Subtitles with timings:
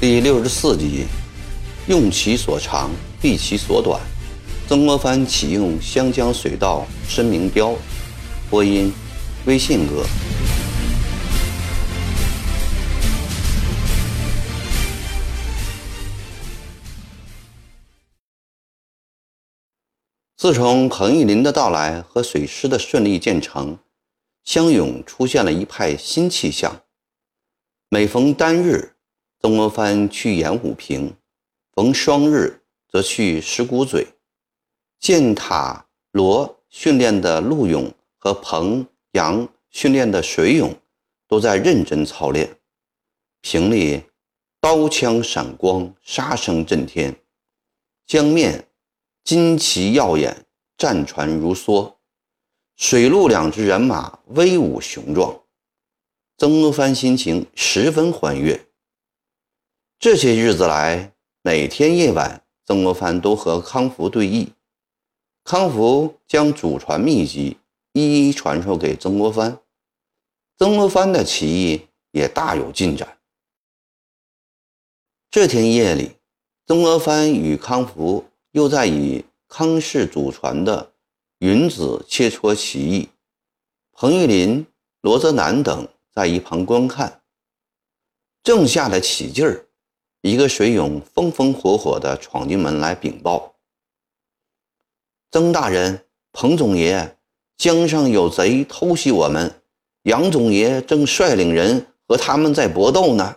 [0.00, 1.06] 第六十四集，
[1.88, 4.00] 用其所长，避其所短。
[4.68, 7.74] 曾国藩启用湘江水道申明标。
[8.48, 8.92] 播音：
[9.44, 10.06] 微信哥。
[20.38, 23.76] 自从彭玉麟的到来和水师的顺利建成，
[24.44, 26.80] 湘勇出现了一派新气象。
[27.88, 28.94] 每逢单日，
[29.40, 31.12] 曾国藩去演武坪，
[31.72, 34.06] 逢双日则去石鼓嘴。
[35.00, 40.72] 建塔罗训练的陆勇和彭杨训练的水勇，
[41.26, 42.48] 都在认真操练。
[43.40, 44.04] 坪里
[44.60, 47.12] 刀枪闪光，杀声震天；
[48.06, 48.67] 江面。
[49.28, 50.46] 旌旗耀眼，
[50.78, 51.96] 战船如梭，
[52.76, 55.42] 水陆两支人马威武雄壮。
[56.38, 58.66] 曾国藩心情十分欢悦。
[59.98, 64.48] 这些日子来，每天夜晚，曾国藩都和康福对弈。
[65.44, 67.58] 康福将祖传秘籍
[67.92, 69.60] 一一传授给曾国藩，
[70.56, 73.18] 曾国藩的棋艺也大有进展。
[75.30, 76.12] 这天夜里，
[76.66, 78.24] 曾国藩与康福。
[78.52, 80.92] 又在以康氏祖传的
[81.38, 83.08] 云子切磋棋艺，
[83.92, 84.66] 彭玉麟、
[85.00, 87.20] 罗泽南等在一旁观看，
[88.42, 89.66] 正下得起劲儿，
[90.22, 93.56] 一个水勇风风火火地闯进门来禀报
[95.30, 97.18] ：“曾大人、彭总爷，
[97.56, 99.62] 江上有贼偷袭我们，
[100.02, 103.36] 杨总爷正率领人和他们在搏斗呢。”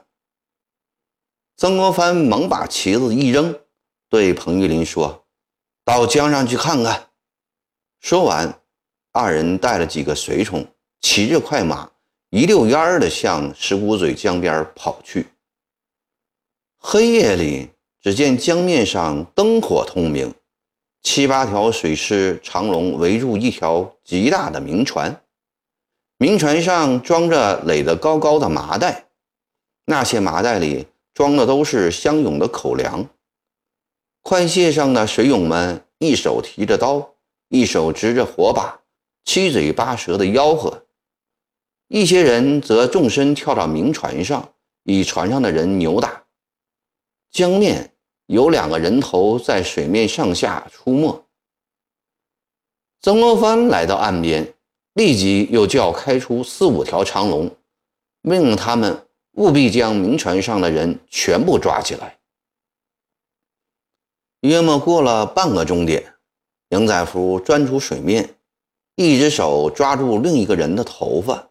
[1.57, 3.60] 曾国藩猛把旗子一扔。
[4.11, 5.23] 对彭玉林说
[5.85, 7.07] ：“到江上去看看。”
[8.01, 8.61] 说完，
[9.13, 10.67] 二人带了几个随从，
[10.99, 11.89] 骑着快马，
[12.29, 15.27] 一溜烟儿的向石鼓嘴江边跑去。
[16.77, 17.69] 黑夜里，
[18.01, 20.33] 只见江面上灯火通明，
[21.01, 25.23] 七八条水师长龙围住一条极大的明船，
[26.17, 29.05] 明船上装着垒得高高的麻袋，
[29.85, 33.07] 那些麻袋里装的都是乡勇的口粮。
[34.21, 37.15] 快线上的水勇们一手提着刀，
[37.49, 38.79] 一手执着火把，
[39.25, 40.85] 七嘴八舌的吆喝；
[41.87, 46.23] 一些人则纵身跳到明船上，与船上的人扭打。
[47.31, 47.93] 江面
[48.27, 51.25] 有两个人头在水面上下出没。
[53.01, 54.53] 曾国藩来到岸边，
[54.93, 57.49] 立即又叫开出四五条长龙，
[58.21, 62.19] 命令他们务必将明船上的人全部抓起来。
[64.41, 66.15] 约莫过了半个钟点，
[66.69, 68.33] 杨载福钻出水面，
[68.95, 71.49] 一只手抓住另一个人的头发，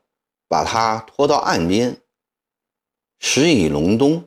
[0.49, 1.97] 把他拖到岸边。
[3.21, 4.25] 时已隆冬，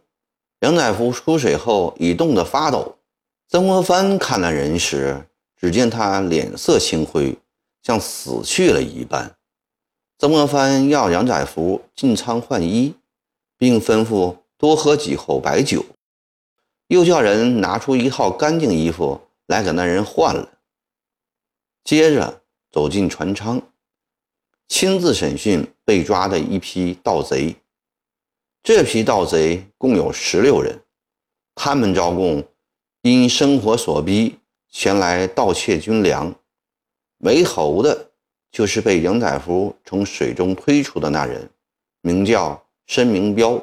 [0.61, 2.95] 杨载福出水后已冻得发抖。
[3.49, 7.37] 曾国藩看那人时，只见他脸色青灰，
[7.81, 9.35] 像死去了一般。
[10.17, 12.95] 曾国藩要杨载福进仓换衣，
[13.57, 15.83] 并吩咐多喝几口白酒。
[16.93, 20.47] 又叫人拿出一套干净衣服来给那人换了，
[21.83, 23.59] 接着走进船舱，
[24.67, 27.55] 亲自审讯被抓的一批盗贼。
[28.61, 30.79] 这批盗贼共有十六人，
[31.55, 32.43] 他们招供
[33.01, 34.37] 因生活所逼
[34.69, 36.31] 前来盗窃军粮，
[37.21, 38.11] 为头的
[38.51, 41.49] 就是被杨载福从水中推出的那人，
[42.01, 43.59] 名叫申明彪。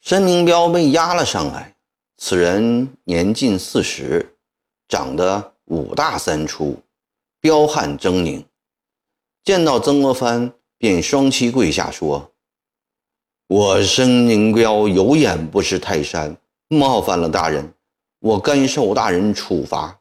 [0.00, 1.74] 申明彪被押了上来。
[2.16, 4.36] 此人年近四十，
[4.88, 6.78] 长得五大三粗，
[7.40, 8.44] 彪悍狰狞。
[9.44, 12.32] 见到曾国藩，便双膝跪下说
[13.48, 16.36] ：“我申明彪有眼不识泰山，
[16.68, 17.72] 冒犯了大人，
[18.20, 20.00] 我甘受大人处罚。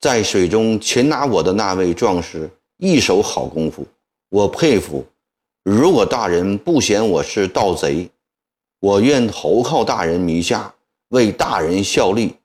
[0.00, 3.86] 在水中擒拿我的那位壮士，一手好功夫，
[4.30, 5.04] 我佩服。
[5.62, 8.08] 如果大人不嫌我是盗贼，”
[8.80, 10.74] 我愿投靠大人名下，
[11.08, 12.36] 为大人效力。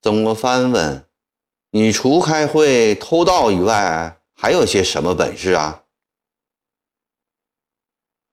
[0.00, 1.04] 曾国藩问
[1.70, 5.82] ：“你除开会偷盗以外，还有些什么本事啊？”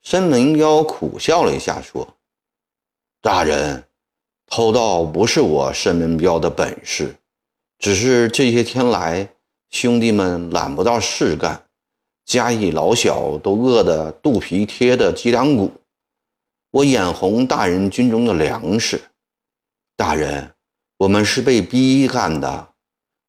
[0.04, 2.16] 申明彪苦笑了一下，说
[3.20, 3.88] ：“大人，
[4.46, 7.16] 偷盗不是我申明彪的本事，
[7.80, 9.34] 只是这些天来
[9.72, 11.68] 兄弟们揽不到事干。”
[12.26, 15.72] 家里老小都饿得肚皮贴的脊梁骨，
[16.72, 19.02] 我眼红大人军中的粮食。
[19.98, 20.54] 大人，
[20.98, 22.70] 我们是被逼干的。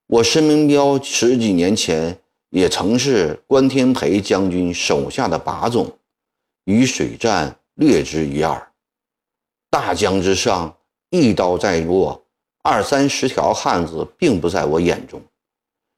[0.07, 2.19] 我申明彪十几年前
[2.51, 5.91] 也曾是关天培将军手下的把总，
[6.65, 8.71] 与水战略知一二。
[9.71, 10.77] 大江之上，
[11.11, 12.25] 一刀在落，
[12.63, 15.21] 二三十条汉子并不在我眼中。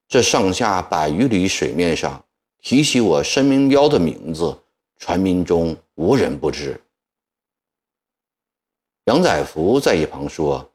[0.08, 2.23] 这上下百余里水面上，
[2.64, 4.58] 提起我申明彪的名字，
[4.96, 6.81] 船民中无人不知。
[9.05, 10.72] 杨载福在一旁说：“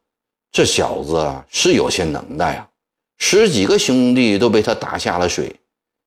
[0.53, 2.69] 这小子是有些能耐啊，
[3.17, 5.59] 十几个兄弟都被他打下了水，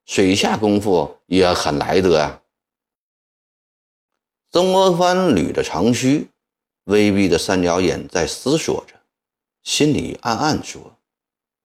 [0.06, 2.40] 水下功夫也很来得啊。”
[4.52, 6.28] 曾国藩捋着长须。
[6.84, 8.94] 微闭的三角眼在思索着，
[9.64, 10.96] 心里暗暗说：“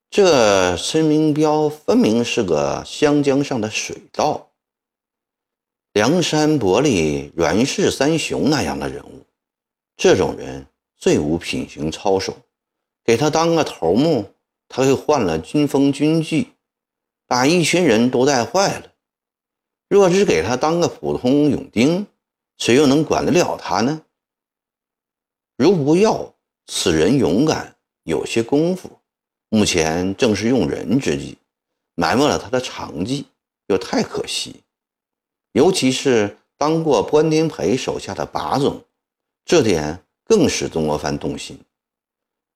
[0.10, 4.50] 这申明彪分明是个湘江上的水盗，
[5.92, 9.26] 梁山伯里阮氏三雄那样的人物。
[9.98, 10.66] 这种人
[10.96, 12.38] 最无品行操守，
[13.04, 14.34] 给他当个头目，
[14.70, 16.54] 他会换了军风军纪，
[17.28, 18.94] 把一群人都带坏了。
[19.90, 22.08] 若只给他当个普通勇丁，
[22.58, 24.02] 谁又能管得了他呢？”
[25.58, 26.34] 如不要
[26.66, 28.97] 此人勇敢，有些功夫，
[29.50, 31.38] 目前正是用人之际，
[31.96, 33.26] 埋没了他的长技，
[33.68, 34.62] 又太可惜。
[35.54, 38.84] 尤其是当过关天培手下的把总，
[39.46, 41.58] 这点更使曾国藩动心。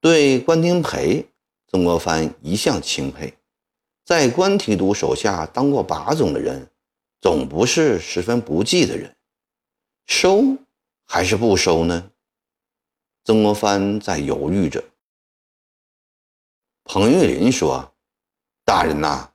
[0.02, 1.26] 对关天培，
[1.68, 3.34] 曾国藩一向钦佩。
[4.04, 6.70] 在关提督手下当过把总的人，
[7.22, 9.16] 总不是十分不济的人。
[10.08, 10.58] 收
[11.06, 12.12] 还是不收呢？
[13.24, 14.84] 曾国藩在犹豫着。
[16.94, 17.90] 彭玉麟说
[18.68, 19.32] ：“大人呐，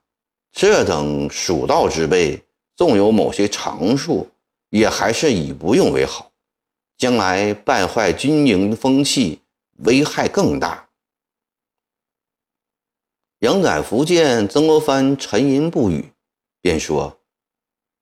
[0.51, 2.39] 这等蜀道之辈，
[2.75, 4.29] 纵有某些长处，
[4.69, 6.31] 也还是以不用为好，
[6.99, 9.41] 将来败坏军营风气，
[9.77, 10.87] 危害更大。”
[13.41, 16.13] 杨载福见曾国藩沉吟不语，
[16.61, 17.19] 便说：“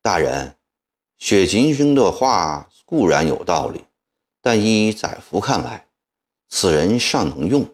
[0.04, 0.58] 大人，
[1.18, 3.86] 雪琴兄的话固然有道理。”
[4.44, 5.88] 但依载福看来，
[6.50, 7.66] 此人尚能用。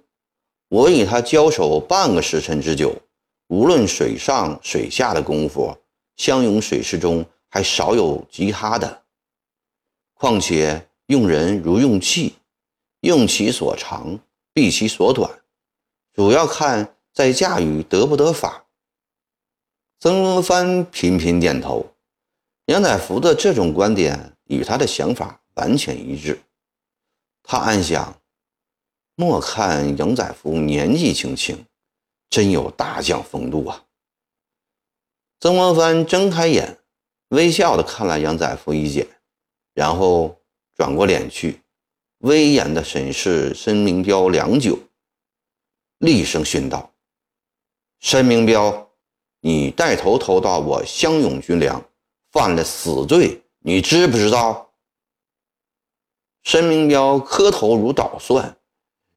[0.72, 2.96] 我与他交手半个时辰之久，
[3.48, 5.76] 无论水上水下的功夫，
[6.16, 9.04] 相拥水师中还少有及他的。
[10.14, 12.36] 况且用人如用器，
[13.02, 14.18] 用其所长，
[14.54, 15.30] 避其所短，
[16.14, 18.66] 主要看在驾驭得不得法。
[20.00, 21.86] 曾国藩频频点头，
[22.68, 26.40] 杨乃福的这种观点与他的想法完全一致。
[27.44, 28.21] 他暗想：
[29.22, 31.64] 莫看杨载福年纪轻轻，
[32.32, 33.86] 真有大将风度啊。
[35.40, 36.80] 曾国藩睁开眼，
[37.28, 39.08] 微笑的看了杨载福一眼，
[39.76, 40.42] 然后
[40.76, 41.62] 转过脸去，
[42.22, 44.80] 威严的审视申明彪良久，
[46.00, 46.92] 厉声训道
[48.02, 48.90] ：“申明彪，
[49.42, 51.80] 你带头偷盗我湘勇军粮，
[52.32, 54.74] 犯了死罪，你知不知道？”
[56.42, 58.58] 申明彪磕头如捣蒜：“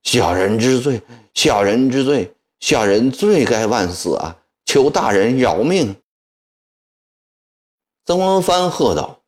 [0.04, 1.02] 小人之罪，
[1.34, 4.36] 小人之罪，小人罪该万死啊！
[4.64, 5.94] 求大人饶命！”
[8.06, 9.20] 曾国藩喝道：“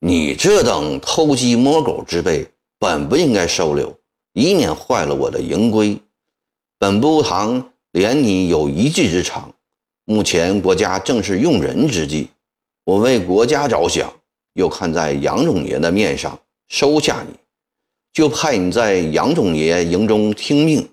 [0.00, 2.46] 你这等偷鸡摸狗之辈，
[2.78, 3.98] 本不应该收留，
[4.34, 5.98] 以免坏了我的营规。
[6.78, 9.54] 本部堂怜你有一技之长，
[10.04, 12.28] 目前国家正是用人之际，
[12.84, 14.12] 我为国家着想，
[14.52, 16.38] 又看在杨总爷的面上。”
[16.70, 17.34] 收下你，
[18.12, 20.90] 就派你在杨总爷营中听命，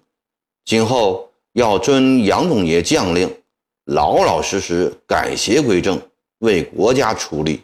[0.65, 3.41] 今后要遵杨总爷将令，
[3.86, 6.00] 老老实实改邪归正，
[6.39, 7.63] 为国家出力，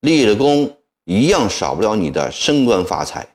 [0.00, 3.26] 立了功，一样少不了你的升官发财。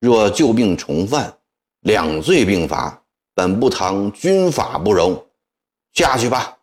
[0.00, 1.38] 若旧病重犯，
[1.80, 3.02] 两罪并罚，
[3.34, 5.26] 本部堂军法不容。
[5.92, 6.58] 下去吧。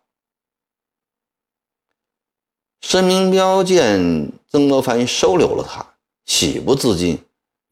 [2.80, 5.84] 申明彪见曾国藩收留了他。
[6.26, 7.18] 喜不自禁，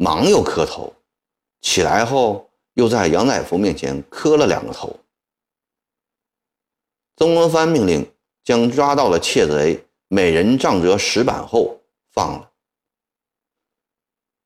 [0.03, 0.93] 忙又磕头。
[1.61, 4.99] 起来后，又在杨乃福面前磕了两个头。
[7.17, 11.81] 曾国藩命令将抓到的窃贼每人杖责十板后
[12.11, 12.51] 放了。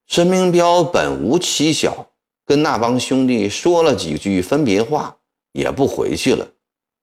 [0.06, 2.06] 申明彪本无妻小，
[2.44, 5.16] 跟那帮兄弟说了几句分别话，
[5.52, 6.46] 也不回去了。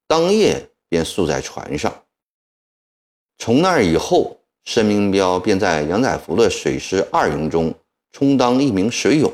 [0.05, 1.91] 当夜便宿在船上。
[3.39, 4.38] 从那以后。
[4.65, 7.74] 申明彪便在杨乃福的水师二营中
[8.13, 9.34] 充当一名水勇。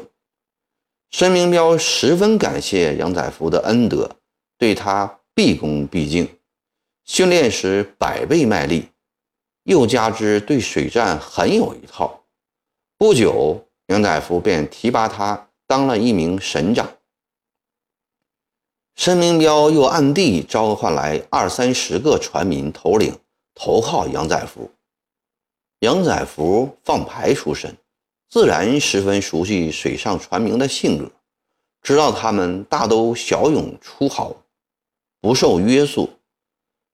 [1.12, 4.10] 申明彪十分感谢杨载福的恩德，
[4.58, 6.28] 对他毕恭毕敬，
[7.04, 8.88] 训练时百倍卖力，
[9.64, 12.24] 又加之对水战很有一套。
[12.98, 16.90] 不久，杨载福便提拔他当了一名省长。
[18.96, 23.18] 申明标又暗地召唤来二三十个船民头领
[23.56, 24.72] 投靠杨载福。
[25.80, 27.76] 杨载福放牌出身，
[28.30, 31.12] 自然十分熟悉水上船民的性格，
[31.82, 34.36] 知道他们大都骁勇出豪，
[35.20, 36.10] 不受约束。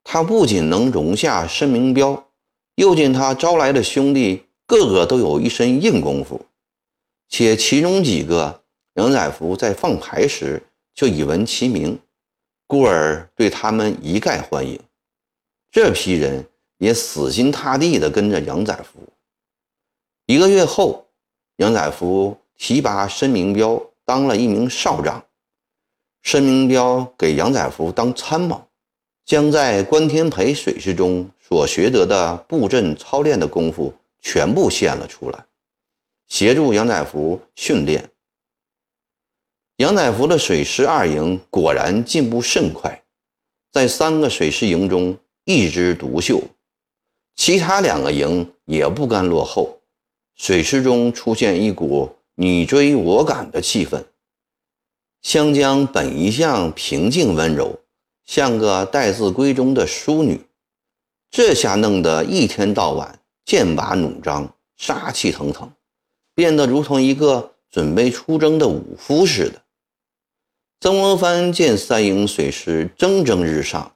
[0.04, 2.27] 他不仅能容下申明标，
[2.75, 6.46] 又见他招来的兄弟个个都有一身硬功夫，
[7.27, 8.63] 且其中几个
[8.94, 10.63] 杨载福在放牌时。
[10.96, 12.00] 就以闻其名，
[12.68, 14.80] 故而对他们一概欢迎。
[15.70, 19.01] 这批人也死心塌地地跟着杨载福。
[20.25, 21.05] 一个月后，
[21.58, 25.24] 杨载福提拔申明标当了一名少长。
[26.22, 28.68] 申明标给杨载福当参谋，
[29.26, 35.46] 将在关天培水师中所学得的布阵操练的功夫全部献了出来，
[36.28, 38.10] 协助杨载福训练。
[39.78, 43.04] 杨乃福的水师二营果然进步甚快，
[43.72, 46.42] 在三个水师营中一枝独秀，
[47.36, 49.78] 其他两个营也不甘落后。
[50.36, 54.04] 水师中出现一股你追我赶的气氛。
[55.22, 57.80] 湘江本一向平静温柔，
[58.25, 60.46] 像个待字闺中的淑女，
[61.32, 65.72] 这下弄得一天到晚剑拔弩张，杀气腾腾，
[66.36, 69.62] 变得如同一个准备出征的武夫似的。
[70.82, 73.96] 曾国藩见三营水师蒸蒸日上，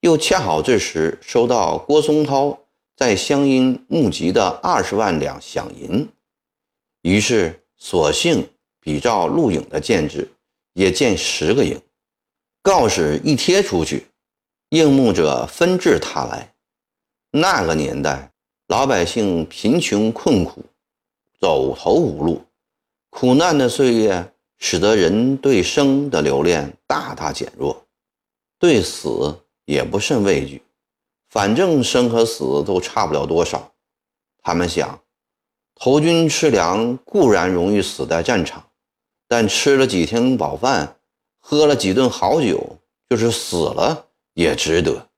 [0.00, 2.58] 又恰好这时收到郭松涛
[3.00, 6.06] 在湘阴募集的二十万两饷银，
[7.00, 8.46] 于是索性
[8.78, 10.30] 比照陆颖的建制，
[10.74, 11.80] 也建十个营。
[12.60, 14.06] 告示一贴出去，
[14.68, 16.52] 应募者纷至沓来。
[17.30, 18.30] 那个年代，
[18.66, 20.62] 老百姓贫穷困苦，
[21.40, 22.44] 走投无路，
[23.08, 24.30] 苦难的岁月。
[24.62, 27.82] 使得人对生的留恋大大减弱，
[28.58, 30.60] 对死也不甚畏惧，
[31.30, 33.72] 反正生和死都差不了多少。
[34.42, 35.00] 他们想，
[35.74, 38.62] 投军吃粮固然容易死在战场，
[39.26, 40.96] 但吃了几天饱饭，
[41.38, 42.76] 喝了几顿好酒，
[43.08, 45.08] 就是死了也值得。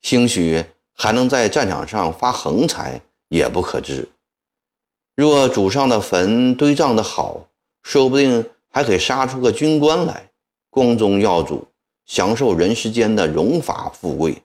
[0.00, 4.08] 兴许还能在战场上发横财，也不可知。
[5.14, 7.46] 若祖上的坟堆葬的好，
[7.82, 8.44] 说不定。
[8.74, 10.30] 还可以杀出个军官来，
[10.70, 11.68] 光宗耀祖，
[12.06, 14.42] 享受人世间的荣华富贵。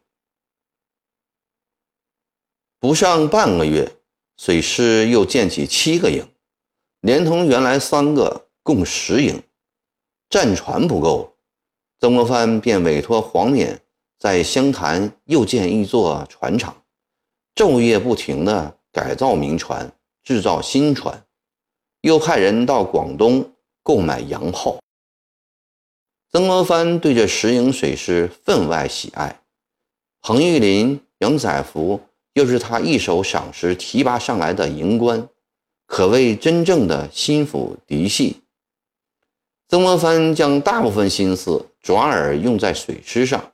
[2.79, 3.91] 不上半个月，
[4.37, 6.27] 水师又建起七个营，
[7.01, 9.41] 连同原来三个，共十营。
[10.29, 11.35] 战船不够，
[11.99, 13.81] 曾国藩便委托黄冕
[14.19, 16.83] 在湘潭又建一座船厂，
[17.55, 19.91] 昼夜不停地改造民船，
[20.23, 21.25] 制造新船，
[22.01, 23.53] 又派人到广东。
[23.87, 24.77] 购买洋炮。
[26.29, 29.39] 曾国藩对这十营水师分外喜爱，
[30.19, 32.01] 彭玉麟、杨载福
[32.37, 35.27] 又是他一手赏识提拔上来的营官，
[35.87, 38.43] 可谓真正的心腹嫡系。
[39.67, 43.53] 曾国藩将大部分心思转而用在水师上，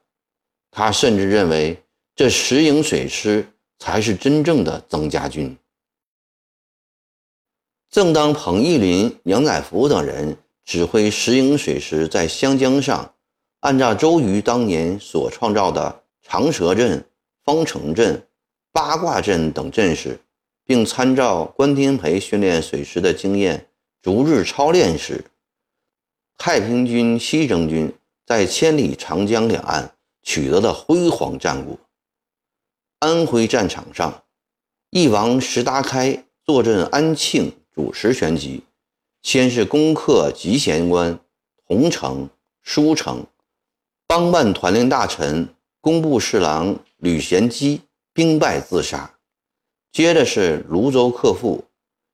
[0.69, 1.81] 他甚至认为
[2.13, 3.47] 这石营水师
[3.79, 5.55] 才是真正的曾家军。
[7.89, 10.35] 正当彭玉麟、杨载福等人
[10.65, 13.13] 指挥石营水师在湘江上，
[13.61, 17.05] 按照周瑜当年所创造的长蛇阵、
[17.45, 18.27] 方城阵、
[18.73, 20.19] 八卦阵等阵势，
[20.65, 23.69] 并参照关天培训练水师的经验，
[24.01, 25.23] 逐日操练时，
[26.37, 27.93] 太平军西征军
[28.25, 31.79] 在千里长江两岸取得了辉煌战果。
[32.99, 34.23] 安徽战场上，
[34.89, 37.53] 翼王石达开坐镇安庆。
[37.75, 38.61] 主持全局，
[39.23, 41.19] 先是攻克集贤关、
[41.67, 42.29] 桐城、
[42.61, 43.25] 舒城，
[44.05, 45.49] 帮办团练大臣
[45.81, 47.81] 工部侍郎吕贤基
[48.13, 49.13] 兵败自杀。
[49.91, 51.63] 接着是泸州克复，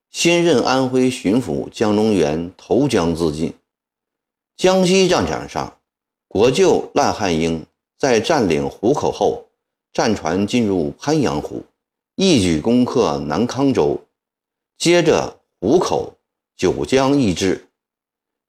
[0.09, 3.53] 新任安徽巡抚江龙元投江自尽。
[4.57, 5.77] 江西战场上，
[6.27, 7.65] 国舅赖汉英
[7.97, 9.45] 在占领湖口后，
[9.93, 11.63] 战船进入鄱阳湖，
[12.15, 13.99] 一举攻克南康州。
[14.77, 15.35] 接着。
[15.61, 16.13] 湖口、
[16.55, 17.67] 九江易帜，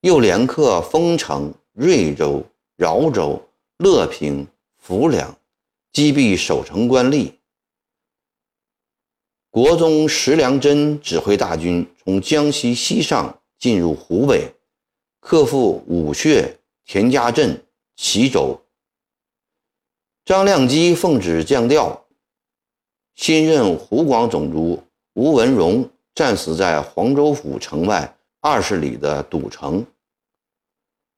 [0.02, 2.40] 又连克丰城、瑞州、
[2.76, 3.42] 饶州、
[3.78, 4.46] 乐平、
[4.78, 5.36] 浮梁，
[5.92, 7.32] 击毙守城官吏。
[9.50, 14.54] 国宗石良贞指挥大军从江西西上进入湖北，
[15.18, 17.60] 克复武穴、田家镇、
[17.96, 18.60] 齐州。
[20.24, 22.06] 张亮基奉旨降调，
[23.16, 24.80] 新任湖广总督
[25.14, 25.90] 吴文荣。
[26.12, 29.86] 战死在黄州府城外二十里的堵城。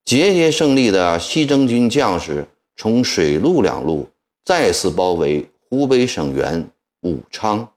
[0.05, 2.47] 节节胜利的西征军将士
[2.77, 4.07] 从水陆两路
[4.45, 6.65] 再次包围湖北省原
[7.01, 7.67] 武昌。